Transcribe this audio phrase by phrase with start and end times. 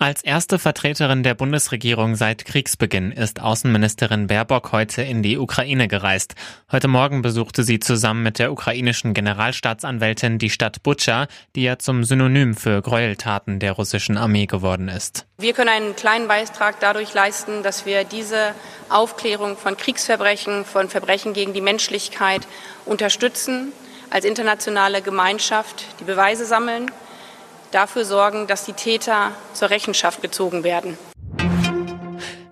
[0.00, 6.36] Als erste Vertreterin der Bundesregierung seit Kriegsbeginn ist Außenministerin Baerbock heute in die Ukraine gereist.
[6.70, 11.26] Heute Morgen besuchte sie zusammen mit der ukrainischen Generalstaatsanwältin die Stadt Butscha,
[11.56, 15.26] die ja zum Synonym für Gräueltaten der russischen Armee geworden ist.
[15.38, 18.54] Wir können einen kleinen Beitrag dadurch leisten, dass wir diese
[18.90, 22.46] Aufklärung von Kriegsverbrechen, von Verbrechen gegen die Menschlichkeit
[22.86, 23.72] unterstützen,
[24.10, 26.88] als internationale Gemeinschaft die Beweise sammeln
[27.70, 30.98] dafür sorgen, dass die Täter zur Rechenschaft gezogen werden.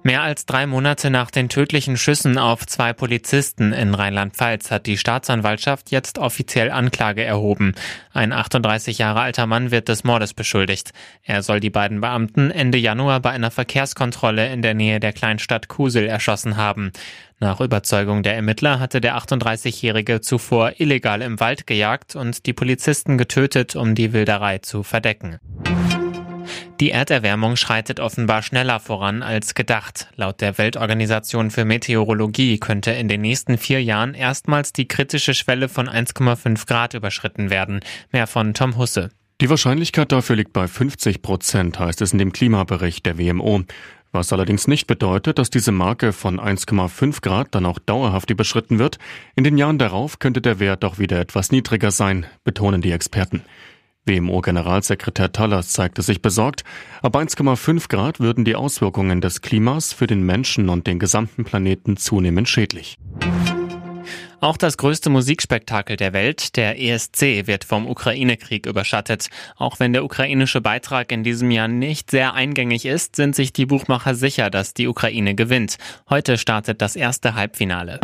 [0.07, 4.99] Mehr als drei Monate nach den tödlichen Schüssen auf zwei Polizisten in Rheinland-Pfalz hat die
[4.99, 7.75] Staatsanwaltschaft jetzt offiziell Anklage erhoben.
[8.13, 10.93] Ein 38 Jahre alter Mann wird des Mordes beschuldigt.
[11.25, 15.67] Er soll die beiden Beamten Ende Januar bei einer Verkehrskontrolle in der Nähe der Kleinstadt
[15.67, 16.93] Kusel erschossen haben.
[17.41, 23.19] Nach Überzeugung der Ermittler hatte der 38-Jährige zuvor illegal im Wald gejagt und die Polizisten
[23.19, 25.41] getötet, um die Wilderei zu verdecken.
[26.81, 30.09] Die Erderwärmung schreitet offenbar schneller voran als gedacht.
[30.17, 35.71] Laut der Weltorganisation für Meteorologie könnte in den nächsten vier Jahren erstmals die kritische Schwelle
[35.71, 37.81] von 1,5 Grad überschritten werden.
[38.13, 39.09] Mehr von Tom Husse.
[39.41, 43.63] Die Wahrscheinlichkeit dafür liegt bei 50 Prozent, heißt es in dem Klimabericht der WMO.
[44.13, 48.99] Was allerdings nicht bedeutet, dass diese Marke von 1,5 Grad dann auch dauerhaft überschritten wird.
[49.35, 53.43] In den Jahren darauf könnte der Wert doch wieder etwas niedriger sein, betonen die Experten.
[54.07, 56.65] WMO-Generalsekretär Tallas zeigte sich besorgt.
[57.03, 61.97] Ab 1,5 Grad würden die Auswirkungen des Klimas für den Menschen und den gesamten Planeten
[61.97, 62.99] zunehmend schädlich.
[64.41, 69.29] Auch das größte Musikspektakel der Welt, der ESC, wird vom Ukraine-Krieg überschattet.
[69.57, 73.67] Auch wenn der ukrainische Beitrag in diesem Jahr nicht sehr eingängig ist, sind sich die
[73.67, 75.79] Buchmacher sicher, dass die Ukraine gewinnt.
[76.11, 77.99] Heute startet das erste Halbfinale.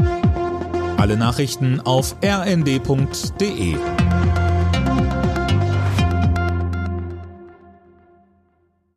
[0.96, 3.76] Alle Nachrichten auf rnd.de